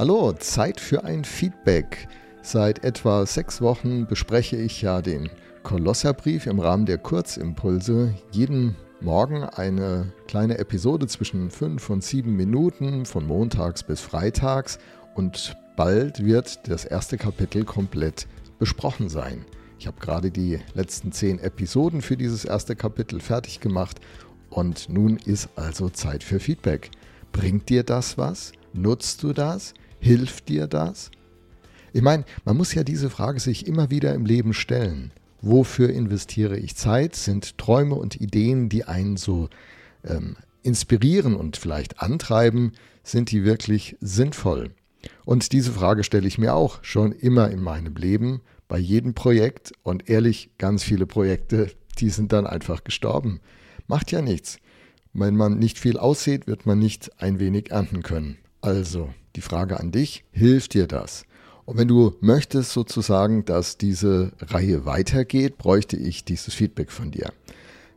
Hallo, 0.00 0.32
Zeit 0.32 0.80
für 0.80 1.04
ein 1.04 1.24
Feedback. 1.26 2.08
Seit 2.40 2.84
etwa 2.84 3.26
sechs 3.26 3.60
Wochen 3.60 4.06
bespreche 4.06 4.56
ich 4.56 4.80
ja 4.80 5.02
den 5.02 5.28
Kolosserbrief 5.62 6.46
im 6.46 6.58
Rahmen 6.58 6.86
der 6.86 6.96
Kurzimpulse. 6.96 8.14
Jeden 8.30 8.76
Morgen 9.02 9.44
eine 9.44 10.10
kleine 10.26 10.56
Episode 10.56 11.06
zwischen 11.06 11.50
fünf 11.50 11.90
und 11.90 12.02
sieben 12.02 12.34
Minuten 12.34 13.04
von 13.04 13.26
montags 13.26 13.82
bis 13.82 14.00
freitags 14.00 14.78
und 15.16 15.54
bald 15.76 16.24
wird 16.24 16.66
das 16.66 16.86
erste 16.86 17.18
Kapitel 17.18 17.66
komplett 17.66 18.26
besprochen 18.58 19.10
sein. 19.10 19.44
Ich 19.78 19.86
habe 19.86 20.00
gerade 20.00 20.30
die 20.30 20.60
letzten 20.72 21.12
zehn 21.12 21.38
Episoden 21.38 22.00
für 22.00 22.16
dieses 22.16 22.46
erste 22.46 22.74
Kapitel 22.74 23.20
fertig 23.20 23.60
gemacht 23.60 24.00
und 24.48 24.88
nun 24.88 25.18
ist 25.18 25.50
also 25.56 25.90
Zeit 25.90 26.24
für 26.24 26.40
Feedback. 26.40 26.90
Bringt 27.32 27.68
dir 27.68 27.82
das 27.82 28.16
was? 28.16 28.52
Nutzt 28.72 29.22
du 29.22 29.34
das? 29.34 29.74
Hilft 30.00 30.48
dir 30.48 30.66
das? 30.66 31.10
Ich 31.92 32.02
meine, 32.02 32.24
man 32.44 32.56
muss 32.56 32.74
ja 32.74 32.84
diese 32.84 33.10
Frage 33.10 33.38
sich 33.38 33.66
immer 33.66 33.90
wieder 33.90 34.14
im 34.14 34.24
Leben 34.24 34.54
stellen. 34.54 35.12
Wofür 35.42 35.90
investiere 35.90 36.58
ich 36.58 36.76
Zeit? 36.76 37.14
Sind 37.16 37.58
Träume 37.58 37.94
und 37.94 38.20
Ideen, 38.20 38.68
die 38.68 38.84
einen 38.84 39.16
so 39.16 39.48
ähm, 40.04 40.36
inspirieren 40.62 41.34
und 41.34 41.56
vielleicht 41.56 42.00
antreiben, 42.00 42.72
sind 43.02 43.30
die 43.30 43.44
wirklich 43.44 43.96
sinnvoll? 44.00 44.70
Und 45.24 45.52
diese 45.52 45.72
Frage 45.72 46.04
stelle 46.04 46.28
ich 46.28 46.38
mir 46.38 46.54
auch 46.54 46.82
schon 46.82 47.12
immer 47.12 47.50
in 47.50 47.62
meinem 47.62 47.94
Leben, 47.94 48.40
bei 48.68 48.78
jedem 48.78 49.14
Projekt. 49.14 49.72
Und 49.82 50.08
ehrlich, 50.08 50.50
ganz 50.58 50.82
viele 50.82 51.06
Projekte, 51.06 51.70
die 51.98 52.10
sind 52.10 52.32
dann 52.32 52.46
einfach 52.46 52.84
gestorben. 52.84 53.40
Macht 53.86 54.12
ja 54.12 54.22
nichts. 54.22 54.58
Wenn 55.12 55.36
man 55.36 55.58
nicht 55.58 55.78
viel 55.78 55.98
aussieht, 55.98 56.46
wird 56.46 56.66
man 56.66 56.78
nicht 56.78 57.20
ein 57.20 57.40
wenig 57.40 57.70
ernten 57.70 58.02
können. 58.02 58.38
Also, 58.60 59.12
die 59.36 59.40
Frage 59.40 59.80
an 59.80 59.92
dich, 59.92 60.24
hilft 60.32 60.74
dir 60.74 60.86
das? 60.86 61.24
Und 61.64 61.78
wenn 61.78 61.88
du 61.88 62.16
möchtest 62.20 62.72
sozusagen, 62.72 63.44
dass 63.44 63.78
diese 63.78 64.32
Reihe 64.40 64.86
weitergeht, 64.86 65.56
bräuchte 65.56 65.96
ich 65.96 66.24
dieses 66.24 66.54
Feedback 66.54 66.90
von 66.90 67.10
dir. 67.10 67.32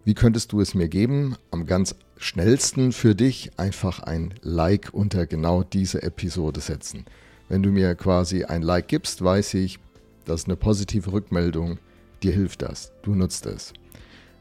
Wie 0.06 0.14
könntest 0.14 0.52
du 0.52 0.62
es 0.62 0.75
mir 0.75 0.90
geben? 0.90 1.36
Am 1.50 1.66
ganz 1.66 1.95
schnellsten 2.17 2.92
für 2.92 3.16
dich 3.16 3.52
einfach 3.58 4.00
ein 4.00 4.34
Like 4.42 4.90
unter 4.94 5.25
genau 5.25 5.64
diese 5.64 6.03
Episode 6.03 6.62
setzen. 6.62 7.06
Wenn 7.50 7.64
du 7.64 7.70
mir 7.70 7.95
quasi 7.95 8.44
ein 8.44 8.62
Like 8.62 8.88
gibst, 8.88 9.23
weiß 9.23 9.56
ich, 9.56 9.80
das 10.25 10.42
ist 10.42 10.47
eine 10.47 10.56
positive 10.56 11.12
Rückmeldung, 11.12 11.80
dir 12.22 12.31
hilft 12.31 12.62
das, 12.62 12.92
du 13.02 13.16
nutzt 13.16 13.45
es. 13.45 13.73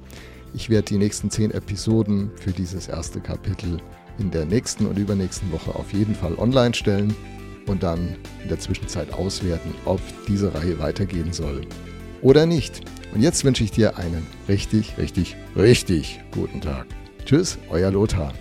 Ich 0.54 0.70
werde 0.70 0.86
die 0.86 0.98
nächsten 0.98 1.32
zehn 1.32 1.52
Episoden 1.52 2.32
für 2.36 2.52
dieses 2.52 2.88
erste 2.88 3.22
Kapitel 3.22 3.78
in 4.20 4.30
der 4.30 4.46
nächsten 4.46 4.86
und 4.86 5.00
übernächsten 5.00 5.52
Woche 5.52 5.74
auf 5.74 5.94
jeden 5.94 6.14
Fall 6.14 6.36
online 6.38 6.74
stellen 6.74 7.16
und 7.72 7.84
dann 7.84 8.16
in 8.44 8.50
der 8.50 8.60
Zwischenzeit 8.60 9.14
auswerten, 9.14 9.74
ob 9.86 10.02
diese 10.28 10.54
Reihe 10.54 10.78
weitergehen 10.80 11.34
soll 11.34 11.62
oder 12.22 12.46
nicht. 12.46 12.82
Und 13.14 13.22
jetzt 13.22 13.44
wünsche 13.44 13.64
ich 13.64 13.72
dir 13.72 13.98
einen 13.98 14.26
richtig, 14.48 14.98
richtig, 14.98 15.36
richtig 15.56 16.20
guten 16.32 16.62
Tag. 16.62 16.86
Tschüss, 17.26 17.58
euer 17.70 17.92
Lothar. 17.92 18.34